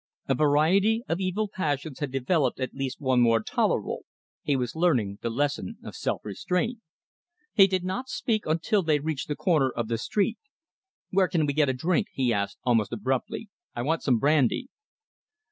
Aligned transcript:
A 0.27 0.33
variety 0.33 1.03
of 1.07 1.19
evil 1.19 1.47
passions 1.47 1.99
had 1.99 2.11
developed 2.11 2.57
one 2.57 2.63
at 2.63 2.73
least 2.73 2.99
more 2.99 3.39
tolerable 3.43 4.03
he 4.41 4.55
was 4.55 4.75
learning 4.75 5.19
the 5.21 5.29
lesson 5.29 5.77
of 5.83 5.95
self 5.95 6.25
restraint. 6.25 6.79
He 7.53 7.67
did 7.67 7.83
not 7.83 8.09
speak 8.09 8.47
until 8.47 8.81
they 8.81 8.97
reached 8.97 9.27
the 9.27 9.35
corner 9.35 9.69
of 9.69 9.89
the 9.89 9.99
street. 9.99 10.39
"Where 11.11 11.27
can 11.27 11.45
we 11.45 11.53
get 11.53 11.69
a 11.69 11.73
drink?" 11.73 12.07
he 12.13 12.33
asked, 12.33 12.57
almost 12.63 12.91
abruptly. 12.91 13.51
"I 13.75 13.83
want 13.83 14.01
some 14.01 14.17
brandy." 14.17 14.69